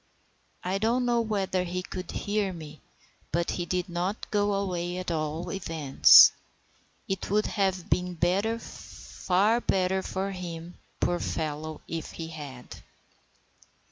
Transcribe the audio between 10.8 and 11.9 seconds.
poor fellow,